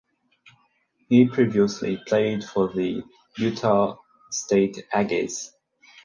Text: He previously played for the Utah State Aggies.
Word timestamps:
He 1.09 1.27
previously 1.27 2.01
played 2.07 2.43
for 2.43 2.73
the 2.73 3.03
Utah 3.37 3.99
State 4.31 4.81
Aggies. 4.91 5.51